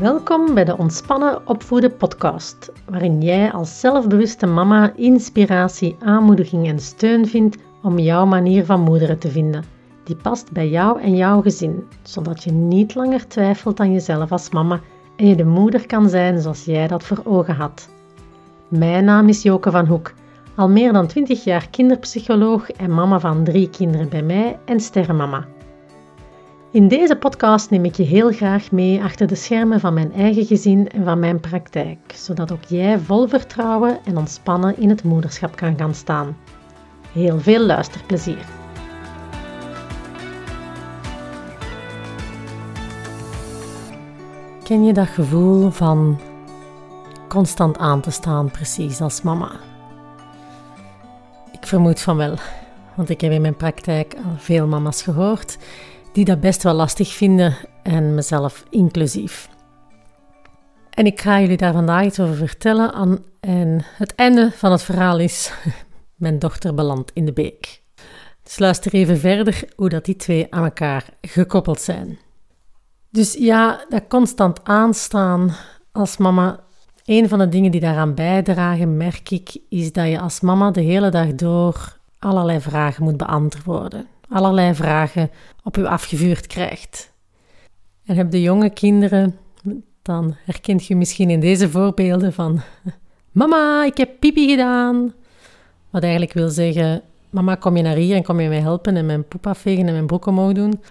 [0.00, 7.26] Welkom bij de Ontspannen Opvoeden podcast, waarin jij als zelfbewuste mama inspiratie, aanmoediging en steun
[7.26, 9.64] vindt om jouw manier van moederen te vinden,
[10.04, 14.50] die past bij jou en jouw gezin, zodat je niet langer twijfelt aan jezelf als
[14.50, 14.80] mama
[15.16, 17.88] en je de moeder kan zijn zoals jij dat voor ogen had.
[18.68, 20.12] Mijn naam is Joke van Hoek,
[20.54, 25.46] al meer dan 20 jaar kinderpsycholoog en mama van drie kinderen bij mij en sterrenmama.
[26.76, 30.44] In deze podcast neem ik je heel graag mee achter de schermen van mijn eigen
[30.44, 35.56] gezin en van mijn praktijk, zodat ook jij vol vertrouwen en ontspannen in het moederschap
[35.56, 36.36] kan gaan staan.
[37.12, 38.44] Heel veel luisterplezier!
[44.64, 46.20] Ken je dat gevoel van
[47.28, 49.50] constant aan te staan, precies als mama?
[51.52, 52.34] Ik vermoed van wel,
[52.94, 55.58] want ik heb in mijn praktijk al veel mama's gehoord
[56.16, 59.48] die dat best wel lastig vinden en mezelf inclusief.
[60.90, 63.20] En ik ga jullie daar vandaag iets over vertellen.
[63.40, 65.52] en het einde van het verhaal is:
[66.24, 67.82] mijn dochter belandt in de beek.
[68.42, 72.18] Dus luister even verder hoe dat die twee aan elkaar gekoppeld zijn.
[73.10, 75.56] Dus ja, dat constant aanstaan
[75.92, 76.60] als mama.
[77.04, 80.80] Een van de dingen die daaraan bijdragen, merk ik, is dat je als mama de
[80.80, 85.30] hele dag door allerlei vragen moet beantwoorden allerlei vragen
[85.62, 87.12] op u afgevuurd krijgt.
[88.04, 89.38] En heb de jonge kinderen,
[90.02, 92.60] dan herkent je misschien in deze voorbeelden van
[93.32, 95.14] Mama, ik heb pipi gedaan.
[95.90, 99.06] Wat eigenlijk wil zeggen, mama kom je naar hier en kom je mij helpen en
[99.06, 100.82] mijn poep afvegen en mijn broek omhoog doen.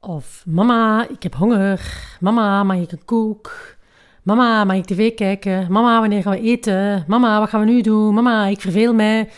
[0.00, 1.80] Of mama, ik heb honger.
[2.20, 3.76] Mama, mag ik een koek?
[4.22, 5.72] Mama, mag ik tv kijken?
[5.72, 7.04] Mama, wanneer gaan we eten?
[7.06, 8.14] Mama, wat gaan we nu doen?
[8.14, 9.28] Mama, ik verveel mij.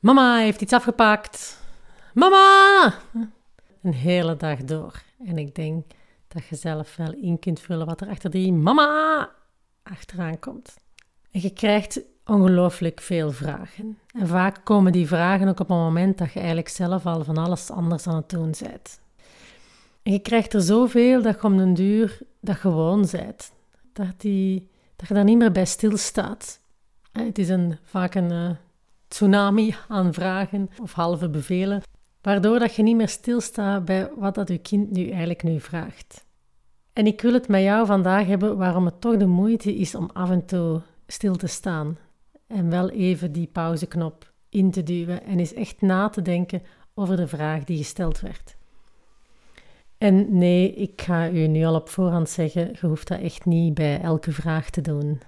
[0.00, 1.57] Mama heeft iets afgepakt.
[2.14, 2.94] Mama!
[3.82, 5.02] Een hele dag door.
[5.24, 5.84] En ik denk
[6.28, 9.30] dat je zelf wel in kunt vullen wat er achter die mama
[9.82, 10.76] achteraan komt.
[11.30, 13.98] En je krijgt ongelooflijk veel vragen.
[14.12, 17.36] En vaak komen die vragen ook op een moment dat je eigenlijk zelf al van
[17.36, 19.00] alles anders aan het doen bent.
[20.02, 23.52] En je krijgt er zoveel dat je om den duur dat gewoon bent.
[23.92, 26.60] Dat, die, dat je daar niet meer bij stilstaat.
[27.12, 28.50] Het is een, vaak een uh,
[29.08, 31.82] tsunami aan vragen of halve bevelen
[32.28, 36.24] waardoor dat je niet meer stilstaat bij wat dat je kind nu eigenlijk nu vraagt.
[36.92, 40.10] En ik wil het met jou vandaag hebben waarom het toch de moeite is om
[40.12, 41.98] af en toe stil te staan
[42.46, 46.62] en wel even die pauzeknop in te duwen en eens echt na te denken
[46.94, 48.56] over de vraag die gesteld werd.
[49.98, 53.74] En nee, ik ga u nu al op voorhand zeggen, je hoeft dat echt niet
[53.74, 55.20] bij elke vraag te doen.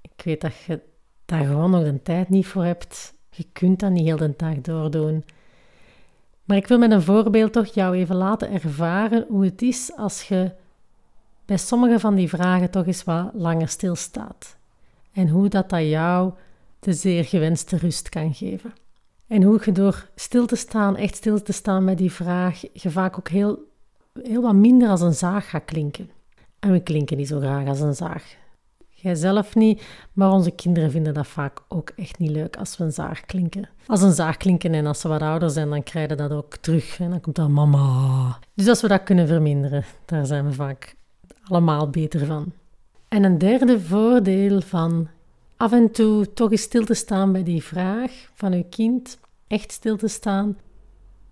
[0.00, 0.80] Ik weet dat je
[1.24, 3.14] daar gewoon nog de tijd niet voor hebt.
[3.30, 5.24] Je kunt dat niet heel de dag doordoen.
[6.48, 10.22] Maar ik wil met een voorbeeld toch jou even laten ervaren hoe het is als
[10.22, 10.50] je
[11.44, 14.56] bij sommige van die vragen toch eens wat langer stilstaat.
[15.12, 16.32] En hoe dat, dat jou
[16.78, 18.72] de zeer gewenste rust kan geven.
[19.26, 22.90] En hoe je door stil te staan, echt stil te staan bij die vraag, je
[22.90, 23.58] vaak ook heel,
[24.22, 26.10] heel wat minder als een zaag gaat klinken.
[26.58, 28.36] En we klinken niet zo graag als een zaag.
[29.00, 29.82] Jij zelf niet,
[30.12, 33.68] maar onze kinderen vinden dat vaak ook echt niet leuk als we een zaag klinken.
[33.86, 37.00] Als een zaag klinken en als ze wat ouder zijn, dan krijgen dat ook terug.
[37.00, 38.38] En dan komt dat mama.
[38.54, 40.94] Dus als we dat kunnen verminderen, daar zijn we vaak
[41.44, 42.52] allemaal beter van.
[43.08, 45.08] En een derde voordeel van
[45.56, 49.72] af en toe toch eens stil te staan bij die vraag van uw kind, echt
[49.72, 50.58] stil te staan,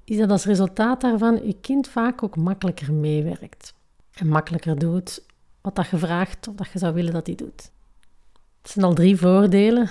[0.05, 3.75] is dat als resultaat daarvan uw kind vaak ook makkelijker meewerkt.
[4.12, 5.25] En makkelijker doet
[5.66, 7.71] wat dat je vraagt of dat je zou willen dat hij doet.
[8.62, 9.91] Het zijn al drie voordelen.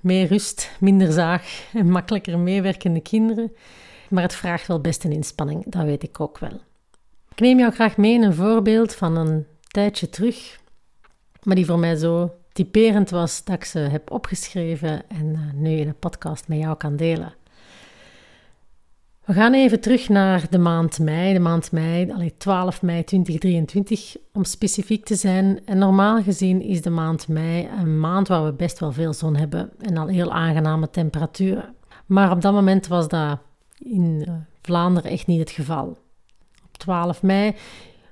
[0.00, 3.52] Meer rust, minder zaag en makkelijker meewerkende kinderen.
[4.08, 6.60] Maar het vraagt wel best een inspanning, dat weet ik ook wel.
[7.30, 10.60] Ik neem jou graag mee in een voorbeeld van een tijdje terug,
[11.42, 15.70] maar die voor mij zo typerend was dat ik ze heb opgeschreven en eh, nu
[15.70, 17.34] in een podcast met jou kan delen.
[19.28, 21.32] We gaan even terug naar de maand mei.
[21.32, 25.60] De maand mei, allee, 12 mei 2023 om specifiek te zijn.
[25.64, 29.36] En normaal gezien is de maand mei een maand waar we best wel veel zon
[29.36, 31.74] hebben en al heel aangename temperaturen.
[32.06, 33.38] Maar op dat moment was dat
[33.78, 35.98] in eh, Vlaanderen echt niet het geval.
[36.64, 37.54] Op 12 mei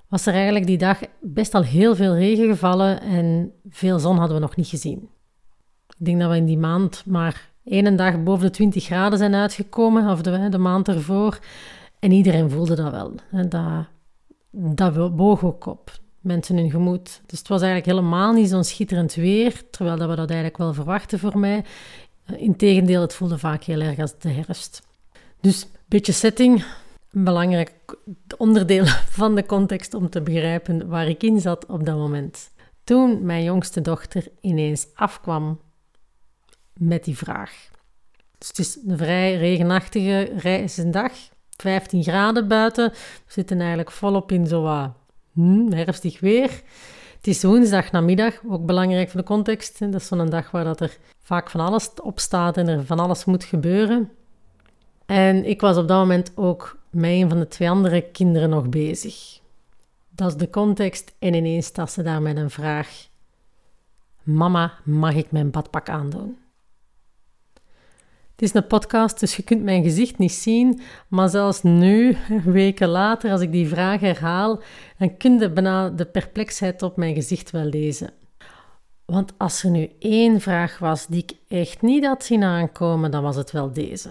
[0.09, 4.37] was er eigenlijk die dag best al heel veel regen gevallen en veel zon hadden
[4.37, 5.09] we nog niet gezien.
[5.99, 9.35] Ik denk dat we in die maand maar Eén dag boven de 20 graden zijn
[9.35, 11.39] uitgekomen, of de, de maand ervoor.
[11.99, 13.15] En iedereen voelde dat wel.
[13.49, 13.87] Dat,
[14.95, 15.91] dat boog ook op,
[16.21, 17.21] mensen hun gemoed.
[17.27, 20.75] Dus het was eigenlijk helemaal niet zo'n schitterend weer, terwijl dat we dat eigenlijk wel
[20.75, 21.65] verwachten voor mij.
[22.37, 24.83] Integendeel, het voelde vaak heel erg als de herfst.
[25.41, 26.65] Dus een beetje setting.
[27.11, 27.73] een belangrijk
[28.37, 28.85] onderdeel
[29.21, 32.51] van de context om te begrijpen waar ik in zat op dat moment.
[32.85, 35.59] Toen mijn jongste dochter ineens afkwam
[36.79, 37.71] met die vraag.
[38.39, 41.13] Dus het is een vrij regenachtige dag,
[41.57, 42.91] 15 graden buiten.
[42.91, 44.91] We zitten eigenlijk volop in zo wat
[45.33, 46.51] hmm, herfstig weer.
[47.17, 49.79] Het is woensdag namiddag, ook belangrijk voor de context.
[49.79, 52.99] Dat is zo'n dag waar dat er vaak van alles op staat en er van
[52.99, 54.11] alles moet gebeuren.
[55.07, 58.69] En ik was op dat moment ook met een van de twee andere kinderen nog
[58.69, 59.41] bezig.
[60.09, 63.09] Dat is de context en ineens staat ze daar met een vraag.
[64.23, 66.39] Mama, mag ik mijn badpak aandoen?
[68.37, 70.81] Het is een podcast, dus je kunt mijn gezicht niet zien.
[71.09, 74.63] Maar zelfs nu, weken later, als ik die vraag herhaal,
[74.99, 78.11] dan kun je bijna de perplexheid op mijn gezicht wel lezen.
[79.05, 83.23] Want als er nu één vraag was die ik echt niet had zien aankomen, dan
[83.23, 84.11] was het wel deze.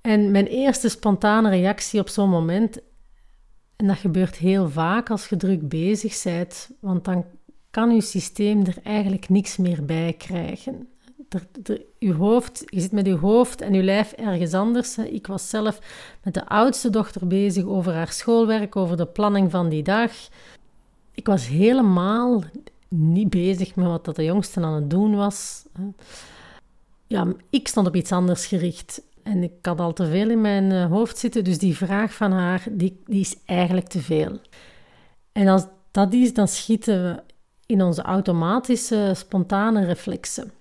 [0.00, 2.78] En mijn eerste spontane reactie op zo'n moment,
[3.76, 7.24] en dat gebeurt heel vaak als je druk bezig bent, want dan
[7.70, 10.91] kan je systeem er eigenlijk niks meer bij krijgen.
[11.98, 14.98] Uw hoofd, je zit met je hoofd en je lijf ergens anders.
[14.98, 15.78] Ik was zelf
[16.22, 20.12] met de oudste dochter bezig over haar schoolwerk, over de planning van die dag.
[21.14, 22.42] Ik was helemaal
[22.88, 25.64] niet bezig met wat dat de jongste aan het doen was.
[27.06, 29.02] Ja, ik stond op iets anders gericht.
[29.22, 32.32] En ik had al te veel in mijn eh, hoofd zitten, dus die vraag van
[32.32, 34.40] haar, die, die is eigenlijk te veel.
[35.32, 37.22] En als dat is, dan schieten we
[37.66, 40.52] in onze automatische, spontane reflexen.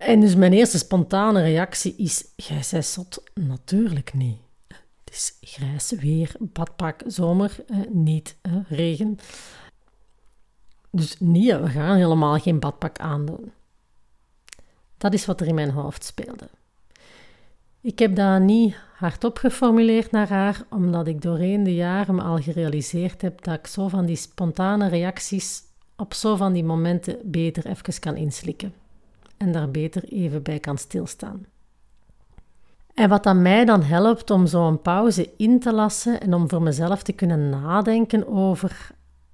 [0.00, 4.38] En dus mijn eerste spontane reactie is, jij zei zot, natuurlijk niet.
[4.68, 8.36] Het is grijs weer, badpak, zomer, eh, niet
[8.68, 9.18] regen.
[10.90, 13.52] Dus niet, we gaan helemaal geen badpak aandoen.
[14.98, 16.48] Dat is wat er in mijn hoofd speelde.
[17.80, 22.38] Ik heb dat niet hardop geformuleerd naar haar, omdat ik doorheen de jaren me al
[22.38, 25.62] gerealiseerd heb dat ik zo van die spontane reacties
[25.96, 28.79] op zo van die momenten beter even kan inslikken
[29.40, 31.46] en daar beter even bij kan stilstaan.
[32.94, 36.62] En wat aan mij dan helpt om zo'n pauze in te lassen en om voor
[36.62, 38.90] mezelf te kunnen nadenken over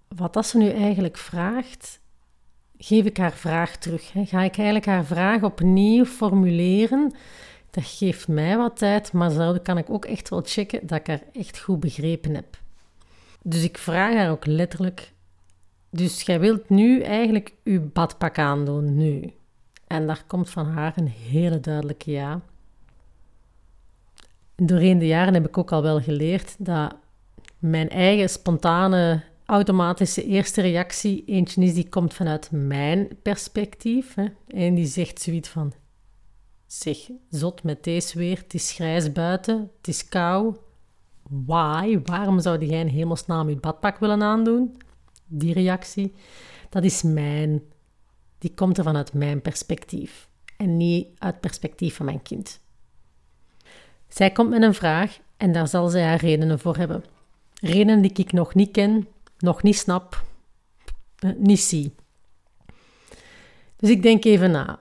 [0.08, 2.00] wat dat ze nu eigenlijk vraagt,
[2.78, 4.10] geef ik haar vraag terug.
[4.12, 7.12] Ga ik eigenlijk haar vraag opnieuw formuleren
[7.76, 11.06] dat geeft mij wat tijd, maar zo kan ik ook echt wel checken dat ik
[11.06, 12.58] haar echt goed begrepen heb.
[13.42, 15.12] Dus ik vraag haar ook letterlijk.
[15.90, 19.32] Dus jij wilt nu eigenlijk je badpak aandoen, nu.
[19.86, 22.40] En daar komt van haar een hele duidelijke ja.
[24.54, 26.94] Doorheen de jaren heb ik ook al wel geleerd dat
[27.58, 34.14] mijn eigen spontane, automatische eerste reactie eentje is die komt vanuit mijn perspectief.
[34.14, 34.26] Hè.
[34.48, 35.72] En die zegt zoiets van,
[36.66, 36.98] Zeg,
[37.30, 40.56] zot met deze weer, het is grijs buiten, het is kou.
[41.28, 42.00] Why?
[42.04, 44.76] Waarom zou jij in hemelsnaam je badpak willen aandoen?
[45.26, 46.14] Die reactie,
[46.70, 47.62] dat is mijn.
[48.46, 52.60] Die komt er vanuit mijn perspectief en niet uit het perspectief van mijn kind.
[54.08, 57.04] Zij komt met een vraag en daar zal zij haar redenen voor hebben.
[57.60, 59.08] Redenen die ik nog niet ken,
[59.38, 60.24] nog niet snap,
[61.18, 61.94] eh, niet zie.
[63.76, 64.78] Dus ik denk even na.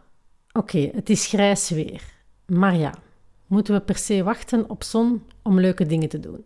[0.51, 2.01] Oké, het is grijs weer.
[2.45, 2.93] Maar ja,
[3.47, 6.45] moeten we per se wachten op zon om leuke dingen te doen?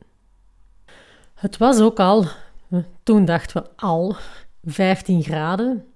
[1.33, 2.25] Het was ook al,
[3.03, 4.15] toen dachten we al,
[4.63, 5.88] 15 graden.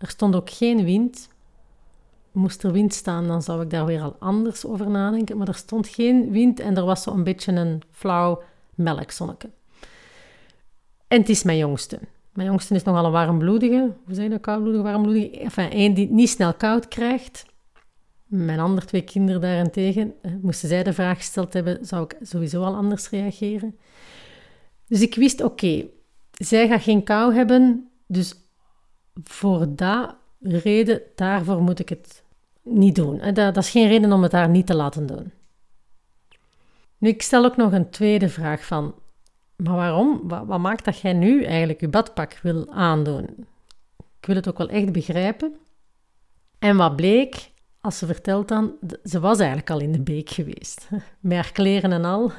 [0.00, 1.28] Er stond ook geen wind.
[2.32, 5.38] Moest er wind staan, dan zou ik daar weer al anders over nadenken.
[5.38, 8.42] Maar er stond geen wind en er was zo'n beetje een flauw
[8.74, 9.50] melkzonnetje.
[11.08, 11.98] En het is mijn jongste.
[12.32, 13.92] Mijn jongste is nogal een warmbloedige.
[14.04, 14.40] Hoe zeg je dat?
[14.40, 15.38] Koudbloedige, warmbloedige.
[15.38, 17.44] Enfin, één die niet snel koud krijgt.
[18.26, 22.74] Mijn andere twee kinderen daarentegen, moesten zij de vraag gesteld hebben, zou ik sowieso al
[22.74, 23.78] anders reageren.
[24.86, 25.84] Dus ik wist, oké,
[26.30, 28.34] zij gaat geen kou hebben, dus
[29.24, 32.24] voor dat reden, daarvoor moet ik het
[32.62, 33.18] niet doen.
[33.18, 35.32] Dat, dat is geen reden om het daar niet te laten doen.
[36.98, 38.94] Nu, ik stel ook nog een tweede vraag van,
[39.56, 40.20] maar waarom?
[40.28, 43.46] Wat, wat maakt dat jij nu eigenlijk je badpak wil aandoen?
[44.20, 45.54] Ik wil het ook wel echt begrijpen.
[46.58, 47.50] En wat bleek?
[47.80, 50.88] als ze vertelt dan, ze was eigenlijk al in de beek geweest.
[51.20, 52.30] Met haar kleren en al.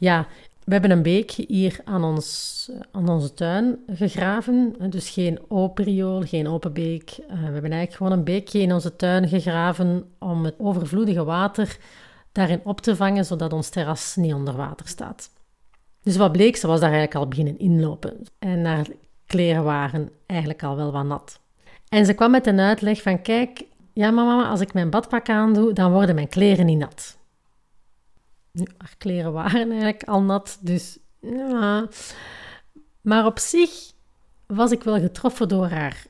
[0.00, 0.26] Ja,
[0.68, 4.76] we hebben een beek hier aan, ons, aan onze tuin gegraven.
[4.90, 7.10] Dus geen open riool, geen open beek.
[7.10, 11.78] Eh, we hebben eigenlijk gewoon een beekje in onze tuin gegraven om het overvloedige water
[12.32, 15.30] daarin op te vangen, zodat ons terras niet onder water staat.
[16.02, 18.22] Dus wat bleek, ze was daar eigenlijk al beginnen inlopen.
[18.38, 18.86] En haar
[19.26, 21.40] kleren waren eigenlijk al wel wat nat.
[21.88, 25.72] En ze kwam met een uitleg van, kijk, ja, mama, als ik mijn badpak aandoe,
[25.72, 27.17] dan worden mijn kleren niet nat.
[28.52, 31.88] Haar kleren waren eigenlijk al nat, dus ja.
[33.00, 33.70] Maar op zich
[34.46, 36.06] was ik wel getroffen door haar,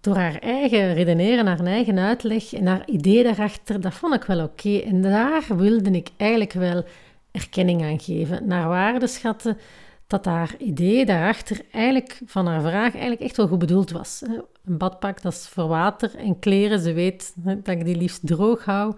[0.00, 3.80] door haar eigen redeneren, haar eigen uitleg en haar idee daarachter.
[3.80, 4.78] Dat vond ik wel oké.
[4.78, 6.84] En daar wilde ik eigenlijk wel
[7.30, 8.46] erkenning aan geven.
[8.46, 9.58] Naar waarde schatten
[10.06, 14.22] dat haar idee daarachter eigenlijk van haar vraag eigenlijk echt wel goed bedoeld was.
[14.64, 16.80] Een badpak, dat is voor water en kleren.
[16.80, 18.94] Ze weet dat ik die liefst droog hou.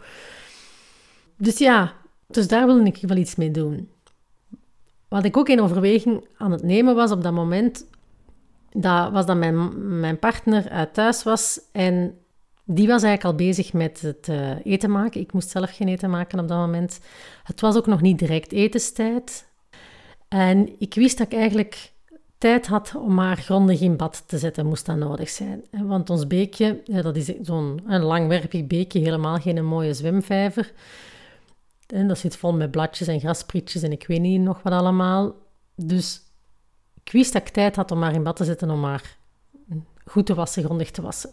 [1.37, 1.93] Dus ja,
[2.35, 3.89] dus daar wilde ik wel iets mee doen.
[5.09, 7.87] Wat ik ook in overweging aan het nemen was op dat moment,
[8.71, 12.17] dat was dat mijn, mijn partner uit thuis was en
[12.65, 15.21] die was eigenlijk al bezig met het uh, eten maken.
[15.21, 17.01] Ik moest zelf geen eten maken op dat moment.
[17.43, 19.47] Het was ook nog niet direct etenstijd.
[20.29, 21.93] En ik wist dat ik eigenlijk
[22.39, 25.65] tijd had om haar grondig in bad te zetten, moest dat nodig zijn.
[25.71, 30.73] Want ons beekje, dat is zo'n langwerpig beekje, helemaal geen mooie zwemvijver.
[31.93, 35.35] En dat zit vol met bladjes en grasprietjes en ik weet niet nog wat allemaal.
[35.75, 36.23] Dus
[37.05, 39.17] ik wist dat ik tijd had om haar in bad te zetten om haar
[40.05, 41.31] goed te wassen, grondig te wassen.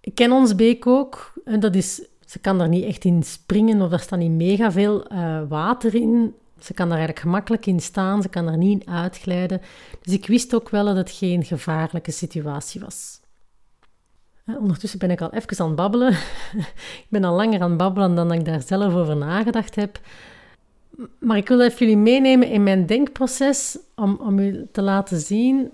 [0.00, 1.32] Ik ken ons beek ook.
[1.44, 4.72] En dat is, ze kan daar niet echt in springen of er staat niet mega
[4.72, 6.34] veel uh, water in.
[6.58, 9.60] Ze kan daar eigenlijk gemakkelijk in staan, ze kan er niet in uitglijden.
[10.02, 13.20] Dus ik wist ook wel dat het geen gevaarlijke situatie was.
[14.58, 16.12] Ondertussen ben ik al even aan het babbelen.
[17.04, 20.00] ik ben al langer aan het babbelen dan ik daar zelf over nagedacht heb.
[21.18, 25.70] Maar ik wil even jullie meenemen in mijn denkproces om, om u te laten zien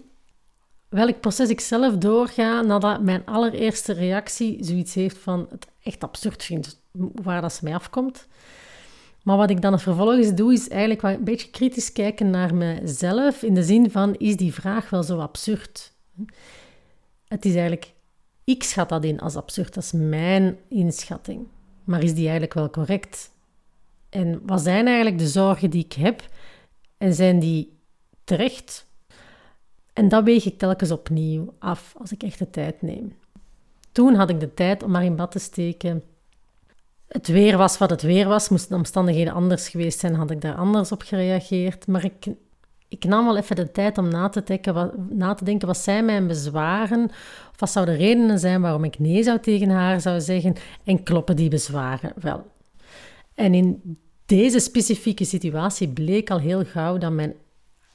[0.89, 6.45] welk proces ik zelf doorga nadat mijn allereerste reactie zoiets heeft van het echt absurd
[6.45, 6.81] vindt
[7.23, 8.27] waar dat ze mij afkomt.
[9.23, 13.55] Maar wat ik dan vervolgens doe, is eigenlijk een beetje kritisch kijken naar mezelf, in
[13.55, 15.93] de zin van, is die vraag wel zo absurd?
[17.29, 17.93] Het is eigenlijk,
[18.47, 21.47] ik schat dat in als absurd, dat is mijn inschatting.
[21.85, 23.31] Maar is die eigenlijk wel correct?
[24.09, 26.29] En wat zijn eigenlijk de zorgen die ik heb?
[26.99, 27.79] En zijn die
[28.25, 28.87] terecht?
[29.93, 33.17] En dat weeg ik telkens opnieuw af als ik echt de tijd neem.
[33.93, 36.03] Toen had ik de tijd om maar in bad te steken
[37.09, 38.49] het weer was wat het weer was.
[38.49, 41.87] Moesten de omstandigheden anders geweest zijn, had ik daar anders op gereageerd.
[41.87, 42.27] Maar ik,
[42.89, 45.77] ik nam wel even de tijd om na te, denken, wat, na te denken, wat
[45.77, 47.05] zijn mijn bezwaren?
[47.51, 50.55] Of wat zouden de redenen zijn waarom ik nee zou tegen haar zou zeggen?
[50.85, 52.47] En kloppen die bezwaren wel?
[53.35, 57.35] En in deze specifieke situatie bleek al heel gauw dat mijn,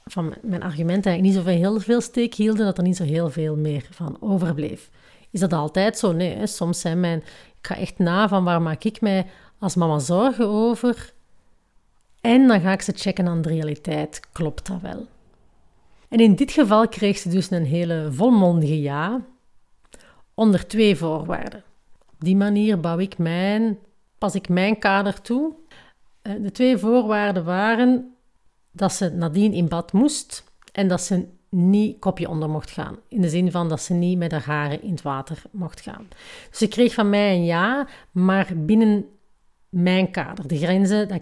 [0.04, 3.30] van mijn argumenten eigenlijk niet zo heel veel steek hielden, dat er niet zo heel
[3.30, 4.90] veel meer van overbleef.
[5.30, 6.12] Is dat altijd zo?
[6.12, 6.46] Nee, hè?
[6.46, 7.22] soms zijn mijn
[7.62, 9.26] ik ga echt na van waar maak ik mij
[9.58, 11.12] als mama zorgen over.
[12.22, 14.20] En dan ga ik ze checken aan de realiteit.
[14.32, 15.06] Klopt dat wel?
[16.08, 19.20] En in dit geval kreeg ze dus een hele volmondige ja,
[20.34, 21.62] onder twee voorwaarden.
[22.12, 23.78] Op die manier bouw ik mijn,
[24.18, 25.52] pas ik mijn kader toe.
[26.22, 28.14] Eh, de twee voorwaarden waren
[28.70, 32.96] dat ze nadien in bad moest en dat ze niet kopje onder mocht gaan.
[33.08, 36.06] In de zin van dat ze niet met haar haren in het water mocht gaan.
[36.48, 39.06] Dus ze kreeg van mij een ja, maar binnen
[39.68, 40.48] mijn kader.
[40.48, 41.20] De grenzen dat,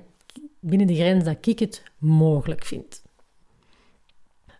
[0.60, 3.02] binnen de grens dat ik het mogelijk vind.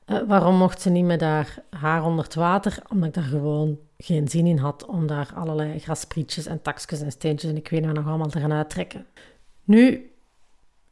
[0.07, 2.83] Uh, waarom mocht ze niet met haar haar onder het water?
[2.89, 7.11] Omdat ik daar gewoon geen zin in had om daar allerlei grasprietjes en takjes en
[7.11, 9.07] steentjes en ik weet nog allemaal te gaan uittrekken.
[9.65, 10.13] Nu,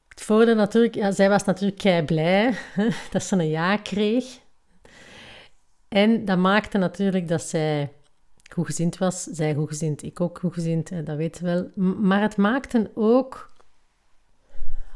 [0.08, 2.54] het voordeel natuurlijk, ja, zij was natuurlijk kei blij
[3.12, 4.24] dat ze een ja kreeg.
[5.88, 7.92] En dat maakte natuurlijk dat zij
[8.50, 9.22] goedgezind was.
[9.22, 11.94] Zij goedgezind, ik ook goedgezind, dat weten we wel.
[11.94, 13.50] Maar het maakte ook,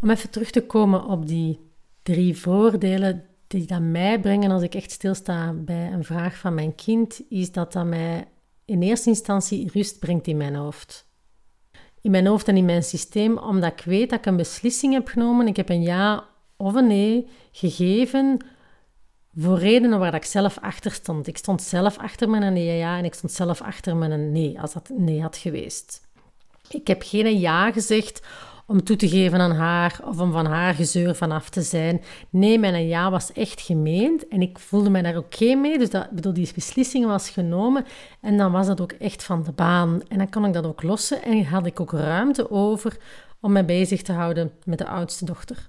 [0.03, 1.61] om even terug te komen op die
[2.03, 6.75] drie voordelen die dat mij brengen als ik echt stilsta bij een vraag van mijn
[6.75, 8.25] kind, is dat dat mij
[8.65, 11.07] in eerste instantie rust brengt in mijn hoofd.
[12.01, 15.09] In mijn hoofd en in mijn systeem, omdat ik weet dat ik een beslissing heb
[15.09, 15.47] genomen.
[15.47, 18.45] Ik heb een ja of een nee gegeven
[19.35, 21.27] voor redenen waar ik zelf achter stond.
[21.27, 24.73] Ik stond zelf achter mijn nee ja en ik stond zelf achter mijn nee als
[24.73, 26.09] dat nee had geweest.
[26.69, 28.27] Ik heb geen ja gezegd
[28.67, 32.03] om toe te geven aan haar of om van haar gezeur vanaf te zijn.
[32.31, 35.79] Nee, mijn ja was echt gemeend en ik voelde me daar oké mee.
[35.79, 37.85] Dus dat, bedoel, die beslissing was genomen
[38.21, 40.01] en dan was dat ook echt van de baan.
[40.09, 42.97] En dan kon ik dat ook lossen en had ik ook ruimte over
[43.41, 45.69] om mij bezig te houden met de oudste dochter.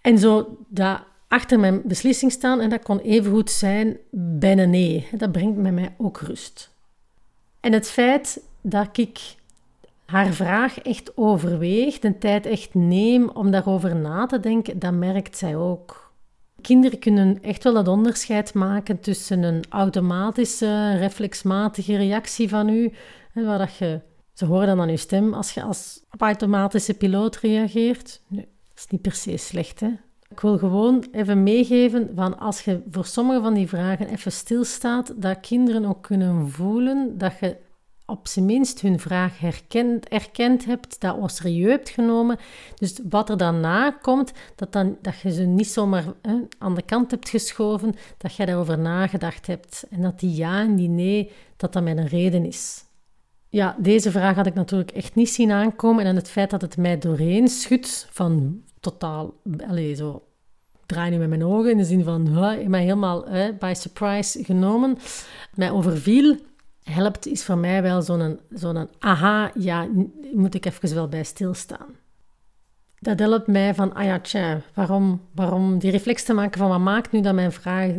[0.00, 5.08] En zo dat achter mijn beslissing staan en dat kon evengoed zijn bij nee.
[5.12, 6.70] Dat brengt met mij ook rust.
[7.60, 9.18] En het feit dat ik
[10.06, 15.36] haar vraag echt overweeg, de tijd echt neem om daarover na te denken, dat merkt
[15.36, 16.12] zij ook.
[16.60, 22.92] Kinderen kunnen echt wel dat onderscheid maken tussen een automatische, reflexmatige reactie van u,
[23.32, 24.00] waar dat je
[24.32, 28.20] Ze horen dan aan je stem als je als op automatische piloot reageert.
[28.28, 28.44] Dat
[28.74, 29.90] is niet per se slecht, hè.
[30.28, 35.14] Ik wil gewoon even meegeven van als je voor sommige van die vragen even stilstaat,
[35.16, 37.56] dat kinderen ook kunnen voelen dat je
[38.06, 42.38] op zijn minst hun vraag herkend, erkend hebt, dat au serieus hebt genomen.
[42.74, 46.82] Dus wat er daarna komt, dat, dan, dat je ze niet zomaar hè, aan de
[46.82, 49.84] kant hebt geschoven, dat je daarover nagedacht hebt.
[49.90, 52.84] En dat die ja en die nee, dat dat met een reden is.
[53.48, 56.04] Ja, deze vraag had ik natuurlijk echt niet zien aankomen.
[56.04, 59.34] En het feit dat het mij doorheen schudt van totaal,
[59.68, 60.22] allez, zo
[60.86, 63.26] draai nu met mijn ogen in de zin van, huh, mij helemaal
[63.58, 64.98] by surprise genomen,
[65.54, 66.36] mij overviel
[66.84, 69.88] helpt, is voor mij wel zo'n zo'n aha, ja,
[70.32, 71.96] moet ik even wel bij stilstaan.
[72.98, 77.12] Dat helpt mij van, ah ja, waarom, waarom die reflex te maken van wat maakt
[77.12, 77.90] nu dat mijn, vraag,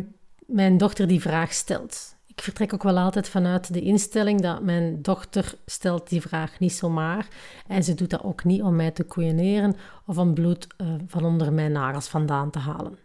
[0.46, 2.14] mijn dochter die vraag stelt.
[2.26, 6.72] Ik vertrek ook wel altijd vanuit de instelling dat mijn dochter stelt die vraag niet
[6.72, 7.28] zomaar.
[7.66, 9.76] En ze doet dat ook niet om mij te koeieneren
[10.06, 12.98] of om bloed uh, van onder mijn nagels vandaan te halen.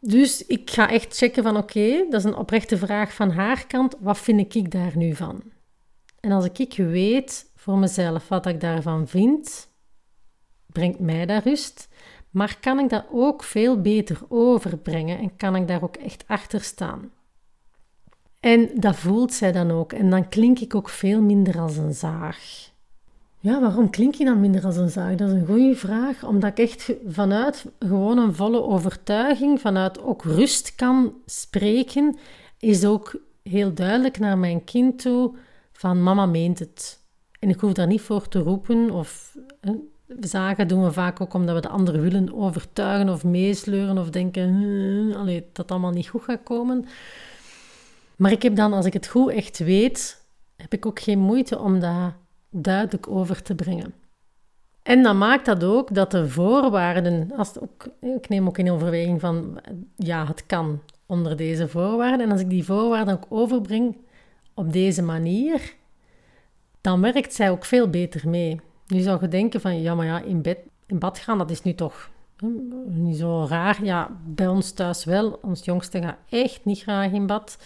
[0.00, 3.96] Dus ik ga echt checken van oké, dat is een oprechte vraag van haar kant.
[4.00, 5.42] Wat vind ik daar nu van?
[6.20, 9.68] En als ik weet voor mezelf wat ik daarvan vind,
[10.66, 11.88] brengt mij daar rust.
[12.30, 16.60] Maar kan ik dat ook veel beter overbrengen en kan ik daar ook echt achter
[16.60, 17.10] staan?
[18.40, 19.92] En dat voelt zij dan ook.
[19.92, 22.67] En dan klink ik ook veel minder als een zaag.
[23.48, 25.14] Ja, waarom klink je dan minder als een zaag?
[25.14, 30.22] Dat is een goede vraag, omdat ik echt vanuit gewoon een volle overtuiging, vanuit ook
[30.22, 32.16] rust kan spreken,
[32.58, 35.34] is ook heel duidelijk naar mijn kind toe
[35.72, 37.00] van mama meent het.
[37.38, 39.36] En ik hoef daar niet voor te roepen of
[40.20, 44.54] zagen doen we vaak ook omdat we de ander willen overtuigen of meesleuren of denken
[44.54, 46.86] hm, allee, dat het allemaal niet goed gaat komen.
[48.16, 50.24] Maar ik heb dan, als ik het goed echt weet,
[50.56, 52.12] heb ik ook geen moeite om dat
[52.50, 53.94] duidelijk over te brengen.
[54.82, 59.20] En dan maakt dat ook dat de voorwaarden, als ook, ik neem ook in overweging
[59.20, 59.60] van
[59.96, 62.26] ja, het kan onder deze voorwaarden.
[62.26, 63.96] En als ik die voorwaarden ook overbreng
[64.54, 65.74] op deze manier,
[66.80, 68.60] dan werkt zij ook veel beter mee.
[68.86, 71.62] Nu zou je denken van ja, maar ja, in, bed, in bad gaan, dat is
[71.62, 72.10] nu toch
[72.86, 73.84] niet zo raar.
[73.84, 75.38] Ja, bij ons thuis wel.
[75.42, 77.58] Ons jongste gaat echt niet graag in bad.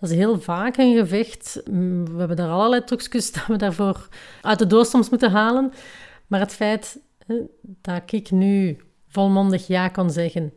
[0.00, 1.60] Dat is heel vaak een gevecht.
[1.70, 4.08] Mm, we hebben daar allerlei trucjes dat we daarvoor
[4.42, 5.72] uit de doos soms moeten halen.
[6.26, 6.98] Maar het feit
[7.62, 8.76] dat ik nu
[9.08, 10.52] volmondig ja kon zeggen,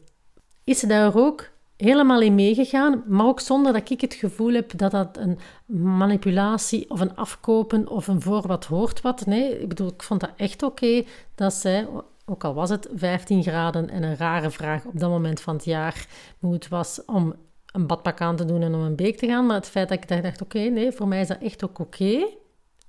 [0.63, 4.77] is ze daar ook helemaal in meegegaan, maar ook zonder dat ik het gevoel heb
[4.77, 9.25] dat dat een manipulatie of een afkopen of een voor wat hoort wat.
[9.25, 11.03] Nee, ik bedoel, ik vond dat echt oké
[11.35, 11.87] dat zij,
[12.25, 15.65] ook al was het 15 graden en een rare vraag op dat moment van het
[15.65, 16.07] jaar,
[16.39, 17.35] hoe het was om
[17.71, 19.45] een badpak aan te doen en om een beek te gaan.
[19.45, 22.27] Maar het feit dat ik dacht, oké, nee, voor mij is dat echt ook oké.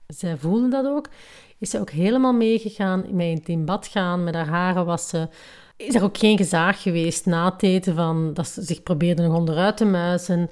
[0.06, 1.08] Zij voelde dat ook.
[1.58, 3.04] Is ze ook helemaal meegegaan,
[3.44, 5.30] in bad gaan, met haar haren wassen.
[5.76, 9.36] Is er ook geen gezaag geweest na het eten van dat ze zich probeerde nog
[9.36, 10.50] onderuit te muizen.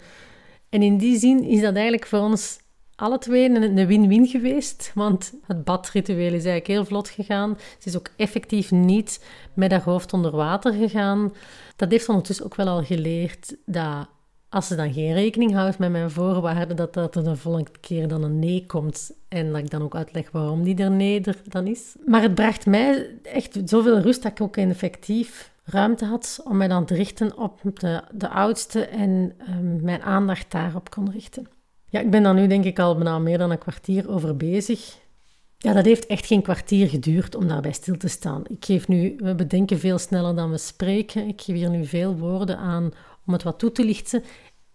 [0.69, 2.59] En in die zin is dat eigenlijk voor ons
[2.95, 7.59] alle twee een win-win geweest, want het badritueel is eigenlijk heel vlot gegaan.
[7.79, 11.33] Ze is ook effectief niet met haar hoofd onder water gegaan.
[11.77, 14.09] Dat heeft ondertussen ook wel al geleerd dat
[14.49, 18.09] als ze dan geen rekening houdt met mijn voorwaarden, dat dat er de volgende keer
[18.09, 19.13] dan een nee komt.
[19.29, 21.97] En dat ik dan ook uitleg waarom die er nee dan is.
[22.07, 26.69] Maar het bracht mij echt zoveel rust dat ik ook effectief ruimte had om mij
[26.69, 31.47] dan te richten op de, de oudste en um, mijn aandacht daarop kon richten.
[31.89, 34.97] Ja, ik ben daar nu denk ik al bijna meer dan een kwartier over bezig.
[35.59, 38.43] Ja, dat heeft echt geen kwartier geduurd om daarbij stil te staan.
[38.49, 41.29] Ik geef nu, we bedenken veel sneller dan we spreken.
[41.29, 42.93] Ik geef hier nu veel woorden aan
[43.29, 44.23] om het wat toe te lichten.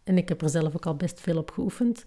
[0.04, 2.06] En ik heb er zelf ook al best veel op geoefend.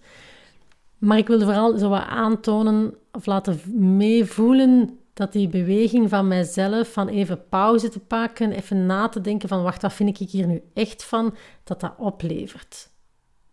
[0.98, 3.60] Maar ik wilde vooral zo wat aantonen of laten
[3.96, 9.48] meevoelen dat die beweging van mijzelf, van even pauze te pakken, even na te denken
[9.48, 12.90] van wacht, wat vind ik hier nu echt van, dat dat oplevert.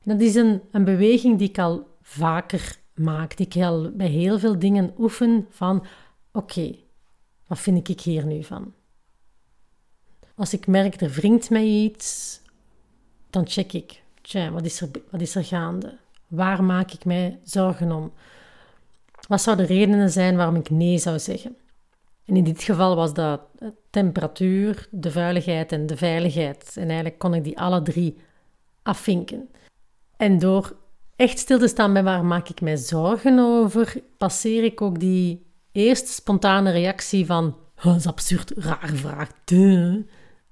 [0.04, 4.40] Dat is een, een beweging die ik al vaker maak, die ik al bij heel
[4.40, 5.86] veel dingen oefen van
[6.32, 6.76] oké,
[7.48, 8.74] wat vind ik hier nu van?
[10.36, 12.42] Als ik merk er wringt mij iets,
[13.34, 14.02] dan check ik,
[14.52, 15.98] wat is, er, wat is er gaande?
[16.28, 18.12] Waar maak ik mij zorgen om?
[19.28, 21.56] Wat zouden de redenen zijn waarom ik nee zou zeggen?
[22.26, 23.42] En in dit geval was dat
[23.90, 26.72] temperatuur, de vuiligheid en de veiligheid.
[26.76, 28.18] En eigenlijk kon ik die alle drie
[28.84, 29.50] afvinken.
[30.18, 30.76] En door
[31.16, 35.46] echt stil te staan bij waar maak ik mij zorgen over, passeer ik ook die
[35.72, 39.30] eerste spontane reactie van dat is absurd, rare vraag.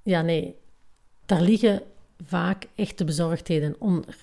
[0.04, 0.56] Ja, nee.
[1.26, 1.82] Daar liggen
[2.26, 4.18] vaak echte bezorgdheden onder.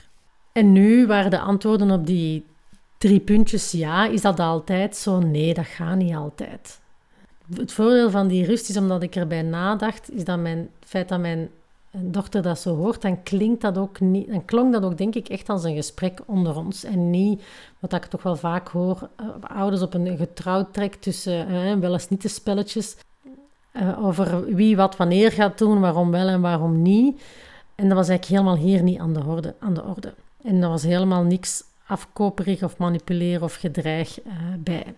[0.52, 2.44] En nu waren de antwoorden op die
[2.98, 4.06] drie puntjes ja.
[4.06, 5.18] Is dat altijd zo?
[5.18, 6.80] Nee, dat gaat niet altijd.
[7.54, 11.08] Het voordeel van die rust is, omdat ik erbij nadacht, is dat mijn, het feit
[11.08, 11.50] dat mijn
[11.90, 15.28] dochter dat zo hoort, dan klinkt dat ook niet, dan klonk dat ook denk ik
[15.28, 16.84] echt als een gesprek onder ons.
[16.84, 17.42] En niet,
[17.78, 21.92] wat ik toch wel vaak hoor, uh, ouders op een getrouwd trek tussen, uh, wel
[21.92, 22.96] eens niet de spelletjes,
[23.72, 27.20] uh, over wie wat wanneer gaat doen, waarom wel en waarom niet.
[27.78, 29.54] En dat was eigenlijk helemaal hier niet aan de orde.
[29.58, 30.14] Aan de orde.
[30.42, 34.18] En er was helemaal niks afkoperig of manipuleren of gedreig
[34.58, 34.94] bij.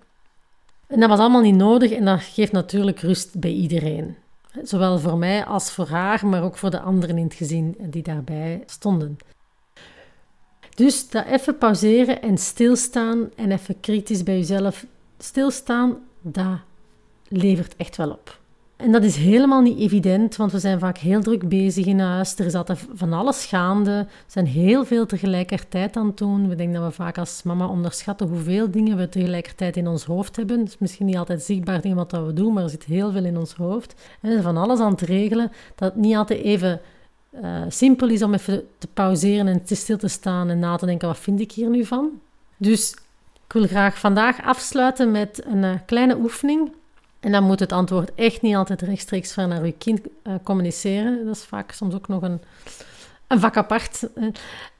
[0.87, 4.16] En dat was allemaal niet nodig en dat geeft natuurlijk rust bij iedereen.
[4.62, 8.03] Zowel voor mij als voor haar, maar ook voor de anderen in het gezin die
[8.03, 9.16] daarbij stonden.
[10.75, 14.87] Dus dat even pauzeren en stilstaan en even kritisch bij jezelf
[15.19, 16.59] stilstaan, dat
[17.29, 18.39] levert echt wel op.
[18.81, 22.38] En dat is helemaal niet evident, want we zijn vaak heel druk bezig in huis.
[22.38, 24.07] Er is altijd van alles gaande.
[24.09, 26.49] We zijn heel veel tegelijkertijd aan het doen.
[26.49, 30.37] We denken dat we vaak als mama onderschatten hoeveel dingen we tegelijkertijd in ons hoofd
[30.37, 30.59] hebben.
[30.59, 33.25] Het is misschien niet altijd zichtbaar dingen wat we doen, maar er zit heel veel
[33.25, 33.95] in ons hoofd.
[34.21, 36.81] En van alles aan het regelen, dat het niet altijd even
[37.43, 40.87] uh, simpel is om even te pauzeren en te stil te staan en na te
[40.87, 42.11] denken, wat vind ik hier nu van?
[42.57, 42.90] Dus
[43.47, 46.73] ik wil graag vandaag afsluiten met een uh, kleine oefening
[47.20, 51.24] en dan moet het antwoord echt niet altijd rechtstreeks van naar uw kind uh, communiceren.
[51.24, 52.40] Dat is vaak soms ook nog een,
[53.26, 54.09] een vak apart.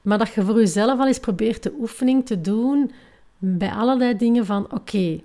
[0.01, 2.91] Maar dat je voor jezelf al eens probeert de oefening te doen
[3.37, 5.19] bij allerlei dingen van oké.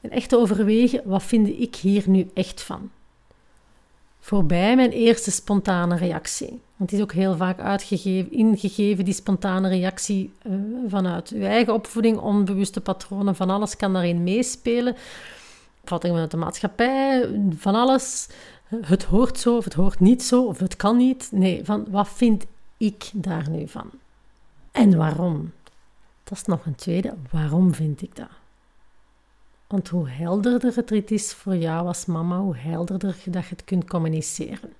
[0.00, 2.90] en echt te overwegen, wat vind ik hier nu echt van?
[4.20, 6.60] Voorbij mijn eerste spontane reactie.
[6.76, 10.54] Want die is ook heel vaak uitgegeven, ingegeven, die spontane reactie uh,
[10.88, 14.96] vanuit uw eigen opvoeding, onbewuste patronen, van alles kan daarin meespelen
[15.86, 18.28] opvattingen vanuit de maatschappij, van alles.
[18.80, 21.28] Het hoort zo of het hoort niet zo of het kan niet.
[21.32, 22.46] Nee, van wat vind
[22.76, 23.90] ik daar nu van?
[24.72, 25.52] En waarom?
[26.24, 27.14] Dat is nog een tweede.
[27.30, 28.28] Waarom vind ik dat?
[29.66, 33.88] Want hoe helderder het is voor jou als mama, hoe helderder dat je het kunt
[33.88, 34.72] communiceren.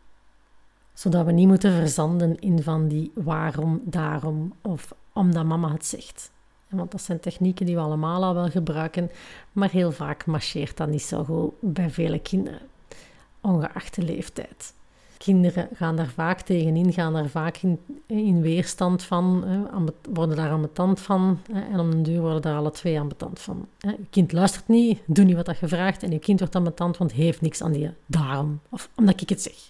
[0.95, 6.31] Zodat we niet moeten verzanden in van die waarom, daarom of omdat mama het zegt.
[6.69, 9.11] Want dat zijn technieken die we allemaal al wel gebruiken,
[9.53, 12.61] maar heel vaak marcheert dat niet zo goed bij vele kinderen,
[13.41, 14.75] ongeacht de leeftijd.
[15.19, 17.61] Kinderen gaan daar vaak tegenin, gaan daar vaak
[18.07, 19.45] in, weerstand van,
[20.13, 21.39] worden daar ambetant van
[21.73, 23.67] en om een duur worden daar alle twee ambetant van.
[23.79, 27.13] Je kind luistert niet, doe niet wat je vraagt en je kind wordt ambetant, want
[27.13, 29.67] heeft niks aan die daarom, of omdat ik het zeg.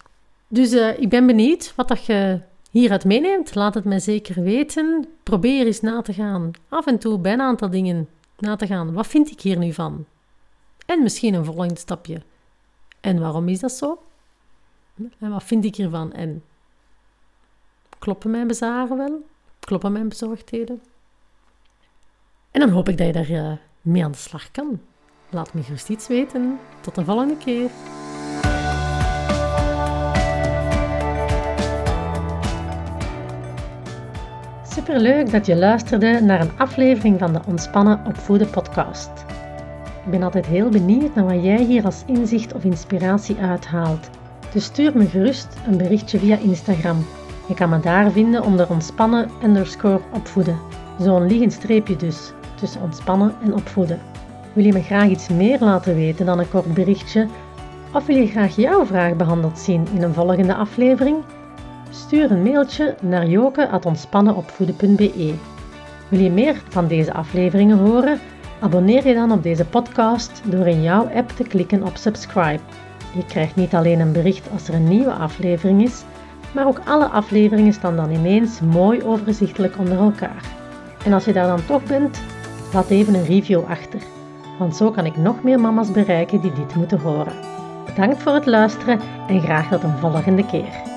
[0.47, 2.39] Dus uh, ik ben benieuwd wat dat je
[2.77, 5.07] hieruit meeneemt, laat het mij zeker weten.
[5.23, 6.51] Probeer eens na te gaan.
[6.69, 8.93] Af en toe bij een aantal dingen na te gaan.
[8.93, 10.05] Wat vind ik hier nu van?
[10.85, 12.21] En misschien een volgend stapje.
[13.01, 14.01] En waarom is dat zo?
[15.19, 16.13] En wat vind ik hiervan?
[16.13, 16.43] En
[17.99, 19.25] kloppen mijn bezaren wel?
[19.59, 20.81] Kloppen mijn bezorgdheden?
[22.51, 24.81] En dan hoop ik dat je daar eh, mee aan de slag kan.
[25.29, 26.59] Laat me gerust iets weten.
[26.81, 27.69] Tot de volgende keer.
[34.87, 39.09] Superleuk dat je luisterde naar een aflevering van de Ontspannen Opvoeden podcast.
[40.05, 44.09] Ik ben altijd heel benieuwd naar wat jij hier als inzicht of inspiratie uithaalt.
[44.53, 47.05] Dus stuur me gerust een berichtje via Instagram.
[47.47, 50.59] Je kan me daar vinden onder ontspannen underscore opvoeden.
[50.99, 53.99] Zo'n liggend streepje dus, tussen ontspannen en opvoeden.
[54.53, 57.27] Wil je me graag iets meer laten weten dan een kort berichtje?
[57.93, 61.17] Of wil je graag jouw vraag behandeld zien in een volgende aflevering?
[61.89, 65.33] Stuur een mailtje naar joke.ontspannenopvoeden.be.
[66.07, 68.19] Wil je meer van deze afleveringen horen?
[68.59, 72.59] Abonneer je dan op deze podcast door in jouw app te klikken op subscribe.
[73.13, 76.03] Je krijgt niet alleen een bericht als er een nieuwe aflevering is,
[76.51, 80.43] maar ook alle afleveringen staan dan ineens mooi overzichtelijk onder elkaar.
[81.05, 82.21] En als je daar dan toch bent,
[82.73, 83.99] laat even een review achter,
[84.59, 87.33] want zo kan ik nog meer mama's bereiken die dit moeten horen.
[87.85, 90.96] Bedankt voor het luisteren en graag tot een volgende keer.